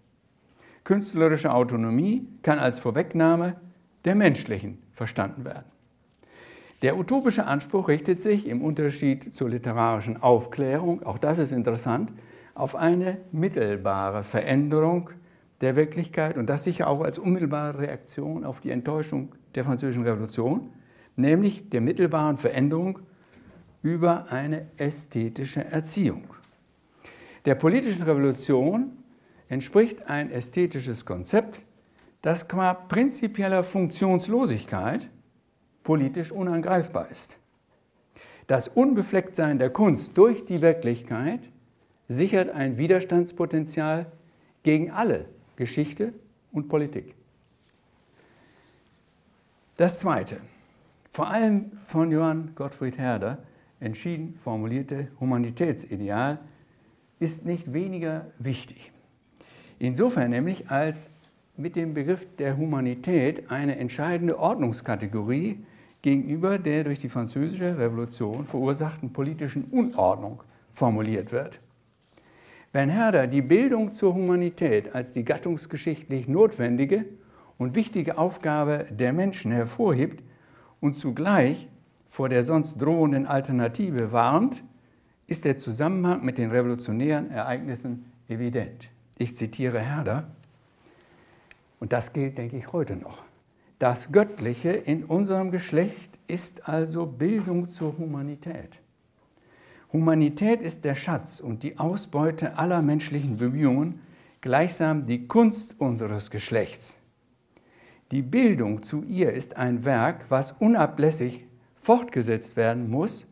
[0.84, 3.56] Künstlerische Autonomie kann als Vorwegnahme
[4.04, 5.64] der menschlichen verstanden werden.
[6.82, 12.10] Der utopische Anspruch richtet sich im Unterschied zur literarischen Aufklärung, auch das ist interessant,
[12.54, 15.10] auf eine mittelbare Veränderung
[15.60, 20.70] der Wirklichkeit und das sicher auch als unmittelbare Reaktion auf die Enttäuschung der Französischen Revolution,
[21.14, 22.98] nämlich der mittelbaren Veränderung
[23.82, 26.24] über eine ästhetische Erziehung.
[27.44, 28.98] Der politischen Revolution
[29.48, 31.64] entspricht ein ästhetisches Konzept,
[32.22, 35.08] das qua prinzipieller Funktionslosigkeit
[35.82, 37.38] politisch unangreifbar ist.
[38.46, 41.50] Das Unbeflecktsein der Kunst durch die Wirklichkeit
[42.08, 44.06] sichert ein Widerstandspotenzial
[44.62, 45.26] gegen alle
[45.56, 46.12] Geschichte
[46.52, 47.14] und Politik.
[49.76, 50.36] Das Zweite,
[51.10, 53.38] vor allem von Johann Gottfried Herder
[53.80, 56.38] entschieden formulierte Humanitätsideal,
[57.22, 58.92] ist nicht weniger wichtig.
[59.78, 61.08] Insofern nämlich, als
[61.56, 65.64] mit dem Begriff der Humanität eine entscheidende Ordnungskategorie
[66.02, 70.42] gegenüber der durch die Französische Revolution verursachten politischen Unordnung
[70.72, 71.60] formuliert wird.
[72.72, 77.04] Wenn Herder die Bildung zur Humanität als die gattungsgeschichtlich notwendige
[77.56, 80.24] und wichtige Aufgabe der Menschen hervorhebt
[80.80, 81.68] und zugleich
[82.08, 84.64] vor der sonst drohenden Alternative warnt,
[85.26, 88.88] ist der Zusammenhang mit den revolutionären Ereignissen evident.
[89.18, 90.28] Ich zitiere Herder,
[91.80, 93.22] und das gilt, denke ich, heute noch.
[93.80, 98.78] Das Göttliche in unserem Geschlecht ist also Bildung zur Humanität.
[99.92, 104.00] Humanität ist der Schatz und die Ausbeute aller menschlichen Bemühungen,
[104.40, 107.00] gleichsam die Kunst unseres Geschlechts.
[108.12, 113.26] Die Bildung zu ihr ist ein Werk, was unablässig fortgesetzt werden muss,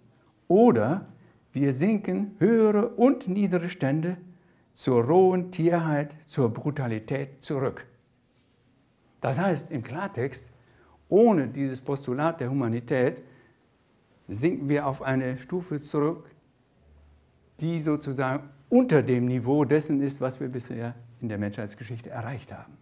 [0.48, 1.06] oder
[1.52, 4.16] wir sinken höhere und niedere Stände
[4.72, 7.86] zur rohen Tierheit, zur Brutalität zurück.
[9.20, 10.50] Das heißt im Klartext,
[11.08, 13.22] ohne dieses Postulat der Humanität
[14.28, 16.30] sinken wir auf eine Stufe zurück,
[17.58, 22.78] die sozusagen unter dem Niveau dessen ist, was wir bisher in der Menschheitsgeschichte erreicht haben.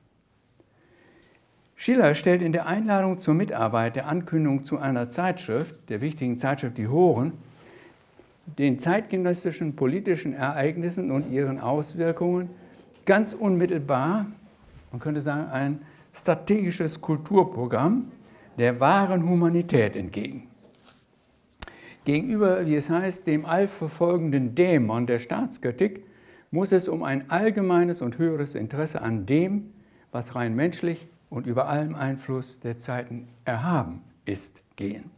[1.75, 6.77] Schiller stellt in der Einladung zur Mitarbeit der Ankündigung zu einer Zeitschrift, der wichtigen Zeitschrift
[6.77, 7.33] Die Horen,
[8.57, 12.51] den zeitgenössischen politischen Ereignissen und ihren Auswirkungen
[13.05, 14.27] ganz unmittelbar,
[14.91, 15.81] man könnte sagen, ein
[16.15, 18.11] strategisches Kulturprogramm
[18.59, 20.49] der wahren Humanität entgegen.
[22.05, 26.05] Gegenüber, wie es heißt, dem allverfolgenden Dämon der Staatskritik
[26.51, 29.75] muss es um ein allgemeines und höheres Interesse an dem,
[30.11, 35.18] was rein menschlich und über allem Einfluss der Zeiten erhaben ist, gehen.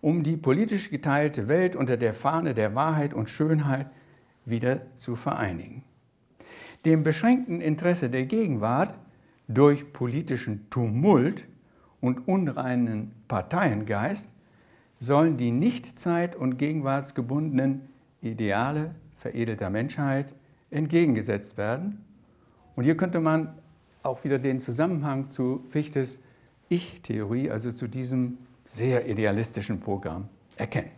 [0.00, 3.90] Um die politisch geteilte Welt unter der Fahne der Wahrheit und Schönheit
[4.44, 5.82] wieder zu vereinigen.
[6.84, 8.94] Dem beschränkten Interesse der Gegenwart
[9.48, 11.46] durch politischen Tumult
[12.00, 14.28] und unreinen Parteiengeist
[15.00, 17.88] sollen die nicht zeit- und gegenwartsgebundenen
[18.20, 20.32] Ideale veredelter Menschheit
[20.70, 22.04] entgegengesetzt werden.
[22.76, 23.54] Und hier könnte man
[24.02, 26.20] auch wieder den Zusammenhang zu Fichtes
[26.68, 28.38] Ich-Theorie, also zu diesem
[28.68, 30.90] sehr idealistischen Programm, erkennen.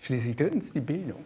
[0.00, 1.24] Schließlich drittens die Bildung.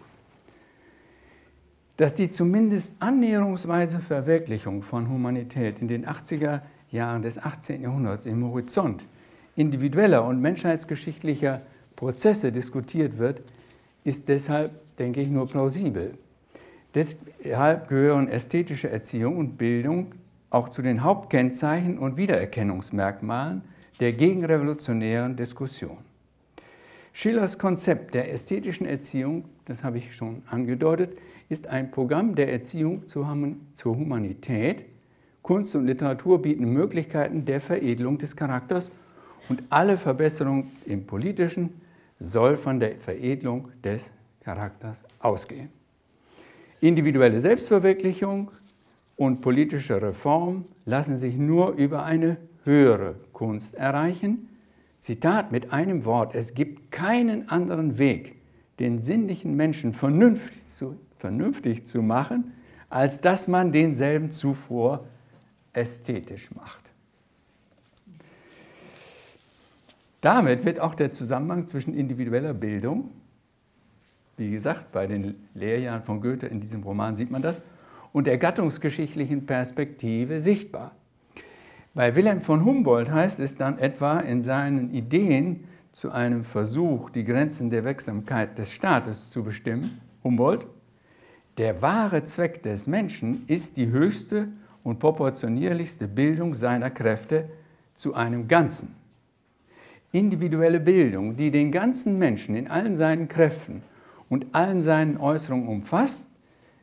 [1.97, 6.61] Dass die zumindest annäherungsweise Verwirklichung von Humanität in den 80er
[6.91, 7.83] Jahren des 18.
[7.83, 9.07] Jahrhunderts im Horizont
[9.57, 11.63] individueller und menschheitsgeschichtlicher
[11.97, 13.43] Prozesse diskutiert wird,
[14.03, 16.19] ist deshalb, denke ich, nur plausibel.
[16.95, 20.13] Deshalb gehören ästhetische Erziehung und Bildung
[20.51, 23.63] auch zu den Hauptkennzeichen und Wiedererkennungsmerkmalen
[24.01, 25.99] der gegenrevolutionären Diskussion.
[27.13, 31.17] Schillers Konzept der ästhetischen Erziehung, das habe ich schon angedeutet,
[31.49, 33.29] ist ein Programm der Erziehung zur
[33.85, 34.85] Humanität.
[35.43, 38.91] Kunst und Literatur bieten Möglichkeiten der Veredelung des Charakters
[39.49, 41.81] und alle Verbesserung im Politischen
[42.19, 45.69] soll von der Veredelung des Charakters ausgehen.
[46.81, 48.51] Individuelle Selbstverwirklichung
[49.17, 54.49] und politische Reform lassen sich nur über eine höhere Kunst erreichen.
[55.01, 58.37] Zitat mit einem Wort, es gibt keinen anderen Weg,
[58.79, 62.53] den sinnlichen Menschen vernünftig zu, vernünftig zu machen,
[62.89, 65.07] als dass man denselben zuvor
[65.73, 66.93] ästhetisch macht.
[70.21, 73.11] Damit wird auch der Zusammenhang zwischen individueller Bildung,
[74.37, 77.63] wie gesagt, bei den Lehrjahren von Goethe in diesem Roman sieht man das,
[78.13, 80.95] und der gattungsgeschichtlichen Perspektive sichtbar.
[81.97, 87.23] Bei Wilhelm von Humboldt heißt es dann etwa in seinen Ideen zu einem Versuch, die
[87.23, 90.67] Grenzen der Wirksamkeit des Staates zu bestimmen, Humboldt,
[91.57, 94.49] der wahre Zweck des Menschen ist die höchste
[94.83, 97.49] und proportionierlichste Bildung seiner Kräfte
[97.95, 98.97] zu einem Ganzen.
[100.11, 103.85] Individuelle Bildung, die den ganzen Menschen in allen seinen Kräften
[104.29, 106.29] und allen seinen Äußerungen umfasst,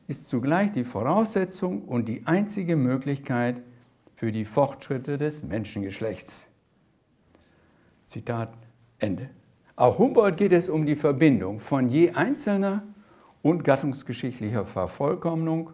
[0.08, 3.62] ist zugleich die Voraussetzung und die einzige Möglichkeit
[4.22, 6.48] für die Fortschritte des Menschengeschlechts.
[8.06, 8.54] Zitat
[9.00, 9.32] Ende.
[9.76, 12.84] Auch Humboldt geht es um die Verbindung von je einzelner
[13.42, 15.72] und gattungsgeschichtlicher Vervollkommnung,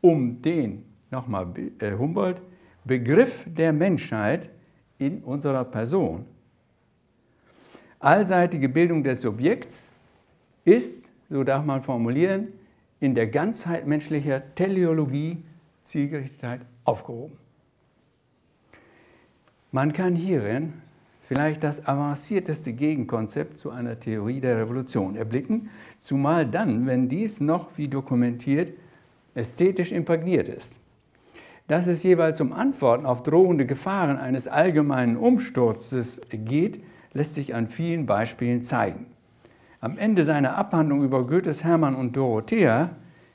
[0.00, 1.48] um den, nochmal
[1.80, 2.40] äh, Humboldt,
[2.84, 4.50] Begriff der Menschheit
[4.98, 6.26] in unserer Person
[7.98, 9.90] Allseitige Bildung des Subjekts
[10.64, 12.52] ist, so darf man formulieren,
[13.00, 15.42] in der Ganzheit menschlicher Teleologie
[15.82, 17.49] Zielgerichtetheit aufgehoben.
[19.72, 20.72] Man kann hierin
[21.20, 27.68] vielleicht das avancierteste Gegenkonzept zu einer Theorie der Revolution erblicken, zumal dann, wenn dies noch,
[27.76, 28.72] wie dokumentiert,
[29.36, 30.80] ästhetisch imprägniert ist.
[31.68, 37.68] Dass es jeweils um Antworten auf drohende Gefahren eines allgemeinen Umsturzes geht, lässt sich an
[37.68, 39.06] vielen Beispielen zeigen.
[39.80, 42.90] Am Ende seiner Abhandlung über Goethes Hermann und Dorothea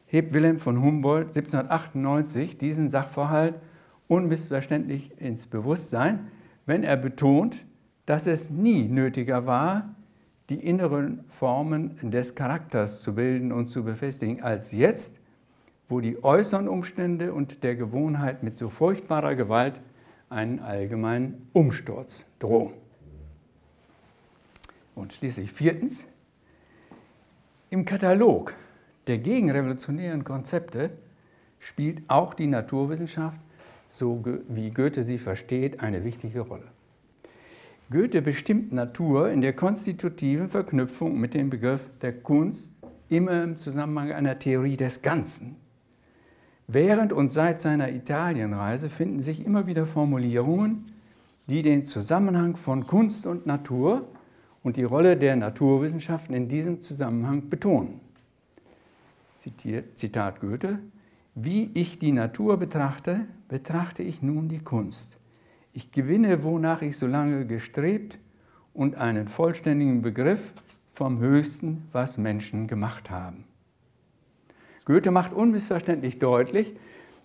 [0.05, 3.55] hebt Wilhelm von Humboldt 1798 diesen Sachverhalt
[4.07, 6.27] unmissverständlich ins Bewusstsein,
[6.65, 7.65] wenn er betont,
[8.05, 9.95] dass es nie nötiger war,
[10.49, 15.19] die inneren Formen des Charakters zu bilden und zu befestigen, als jetzt,
[15.89, 19.81] wo die äußeren Umstände und der Gewohnheit mit so furchtbarer Gewalt
[20.29, 22.73] einen allgemeinen Umsturz drohen.
[24.93, 26.05] Und schließlich viertens,
[27.69, 28.53] im Katalog
[29.07, 30.91] der gegenrevolutionären Konzepte
[31.59, 33.39] spielt auch die Naturwissenschaft
[33.97, 36.67] so wie Goethe sie versteht, eine wichtige Rolle.
[37.89, 42.75] Goethe bestimmt Natur in der konstitutiven Verknüpfung mit dem Begriff der Kunst
[43.09, 45.55] immer im Zusammenhang einer Theorie des Ganzen.
[46.67, 50.91] Während und seit seiner Italienreise finden sich immer wieder Formulierungen,
[51.47, 54.07] die den Zusammenhang von Kunst und Natur
[54.63, 58.01] und die Rolle der Naturwissenschaften in diesem Zusammenhang betonen.
[59.93, 60.79] Zitat Goethe,
[61.35, 65.17] wie ich die Natur betrachte, betrachte ich nun die Kunst.
[65.73, 68.17] Ich gewinne, wonach ich so lange gestrebt
[68.73, 70.53] und einen vollständigen Begriff
[70.93, 73.43] vom Höchsten, was Menschen gemacht haben.
[74.85, 76.73] Goethe macht unmissverständlich deutlich,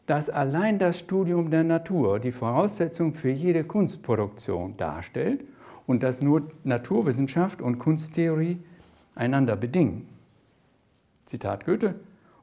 [0.07, 5.45] dass allein das Studium der Natur die Voraussetzung für jede Kunstproduktion darstellt
[5.87, 8.59] und dass nur Naturwissenschaft und Kunsttheorie
[9.15, 10.09] einander bedingen.
[11.27, 11.95] Zitat Goethe,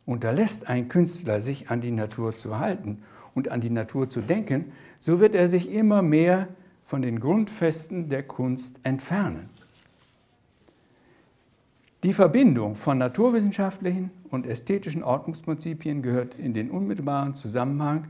[0.07, 3.03] unterlässt ein Künstler sich an die Natur zu halten
[3.35, 6.47] und an die Natur zu denken, so wird er sich immer mehr
[6.85, 9.49] von den Grundfesten der Kunst entfernen.
[12.03, 18.07] Die Verbindung von naturwissenschaftlichen und ästhetischen Ordnungsprinzipien gehört in den unmittelbaren Zusammenhang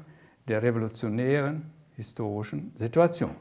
[0.47, 1.63] der revolutionären
[1.95, 3.35] historischen Situation.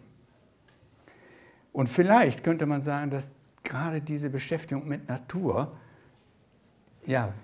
[1.73, 3.33] Und vielleicht könnte man sagen, dass
[3.63, 5.77] gerade diese Beschäftigung mit Natur,
[7.05, 7.35] ja,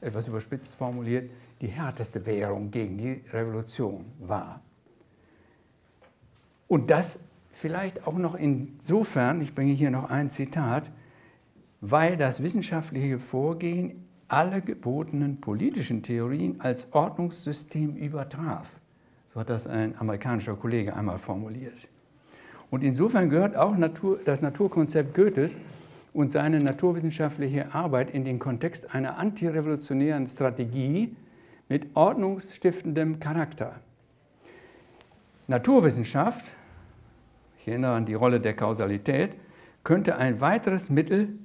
[0.00, 1.30] etwas überspitzt formuliert,
[1.60, 4.60] die härteste Währung gegen die Revolution war.
[6.68, 7.18] Und das
[7.52, 10.90] vielleicht auch noch insofern, ich bringe hier noch ein Zitat,
[11.80, 18.80] weil das wissenschaftliche Vorgehen alle gebotenen politischen Theorien als Ordnungssystem übertraf.
[19.34, 21.88] So hat das ein amerikanischer Kollege einmal formuliert.
[22.70, 25.58] Und insofern gehört auch Natur, das Naturkonzept Goethes
[26.12, 31.16] und seine naturwissenschaftliche Arbeit in den Kontext einer antirevolutionären Strategie
[31.68, 33.80] mit ordnungsstiftendem Charakter.
[35.46, 36.44] Naturwissenschaft,
[37.58, 39.36] ich erinnere an die Rolle der Kausalität,
[39.84, 41.38] könnte ein weiteres Mittel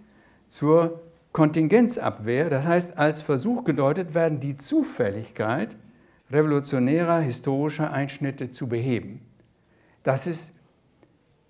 [0.48, 1.02] zur
[1.32, 5.76] Kontingenzabwehr, das heißt als Versuch gedeutet werden, die Zufälligkeit
[6.32, 9.22] revolutionärer historischer Einschnitte zu beheben.
[10.04, 10.54] Das ist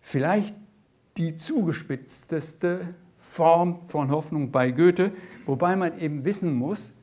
[0.01, 0.55] vielleicht
[1.18, 2.93] die zugespitzteste
[3.36, 5.11] Form von Hoffnung bei Goethe,
[5.45, 6.93] wobei man eben wissen muss,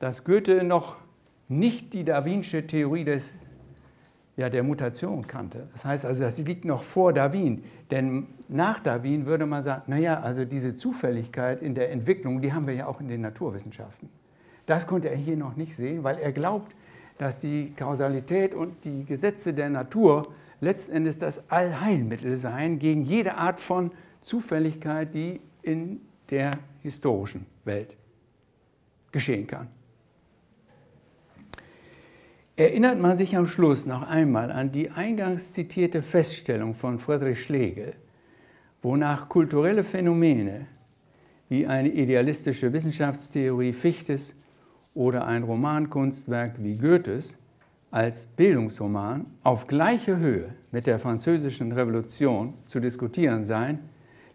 [0.00, 0.96] dass Goethe noch
[1.48, 3.30] nicht die darwinsche Theorie des,
[4.38, 5.68] ja, der Mutation kannte.
[5.72, 7.62] Das heißt also, das liegt noch vor Darwin.
[7.90, 12.66] Denn nach Darwin würde man sagen, naja, also diese Zufälligkeit in der Entwicklung, die haben
[12.66, 14.08] wir ja auch in den Naturwissenschaften.
[14.64, 16.74] Das konnte er hier noch nicht sehen, weil er glaubt,
[17.18, 20.22] dass die Kausalität und die Gesetze der Natur
[20.62, 23.90] letztendlich das Allheilmittel seien gegen jede Art von
[24.22, 26.00] Zufälligkeit, die in
[26.30, 26.52] der
[26.82, 27.96] historischen Welt
[29.12, 29.68] geschehen kann.
[32.56, 37.94] Erinnert man sich am Schluss noch einmal an die eingangs zitierte Feststellung von Friedrich Schlegel,
[38.80, 40.66] wonach kulturelle Phänomene
[41.48, 44.34] wie eine idealistische Wissenschaftstheorie Fichtes
[44.94, 47.36] oder ein Romankunstwerk wie Goethes
[47.90, 53.80] als Bildungsroman auf gleicher Höhe mit der Französischen Revolution zu diskutieren seien,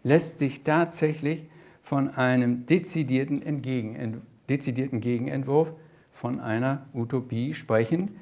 [0.02, 1.44] lässt sich tatsächlich
[1.82, 5.72] von einem dezidierten, Entgegen, dezidierten Gegenentwurf
[6.12, 8.16] von einer Utopie sprechen,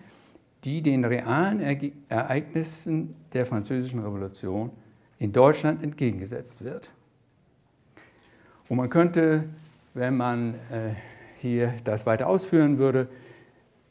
[0.65, 1.61] die den realen
[2.09, 4.71] Ereignissen der Französischen Revolution
[5.19, 6.91] in Deutschland entgegengesetzt wird.
[8.69, 9.45] Und man könnte,
[9.95, 10.95] wenn man äh,
[11.41, 13.09] hier das weiter ausführen würde,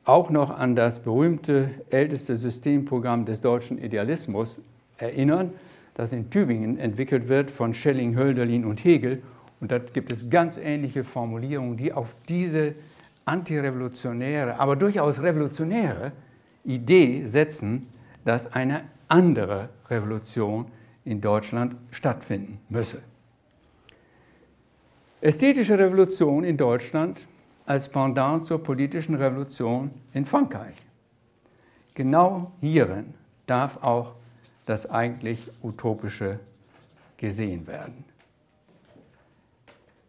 [0.05, 4.59] auch noch an das berühmte älteste Systemprogramm des deutschen Idealismus
[4.97, 5.53] erinnern,
[5.99, 9.21] das in Tübingen entwickelt wird von Schelling, Hölderlin und Hegel.
[9.59, 12.75] Und dort gibt es ganz ähnliche Formulierungen, die auf diese
[13.25, 16.13] antirevolutionäre, aber durchaus revolutionäre
[16.63, 17.89] Idee setzen,
[18.23, 20.67] dass eine andere Revolution
[21.03, 23.01] in Deutschland stattfinden müsse.
[25.19, 27.27] Ästhetische Revolution in Deutschland
[27.65, 30.77] als Pendant zur politischen Revolution in Frankreich.
[31.93, 33.13] Genau hierin
[33.45, 34.13] darf auch
[34.70, 36.39] das eigentlich Utopische
[37.17, 38.05] gesehen werden.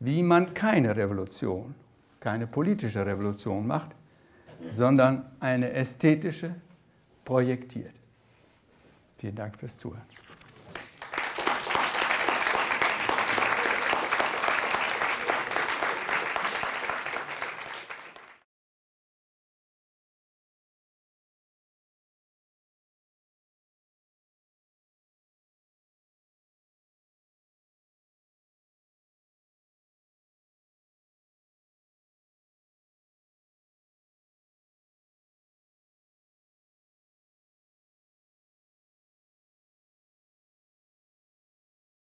[0.00, 1.74] Wie man keine Revolution,
[2.20, 3.92] keine politische Revolution macht,
[4.68, 6.54] sondern eine ästhetische
[7.24, 7.94] projektiert.
[9.16, 10.04] Vielen Dank fürs Zuhören.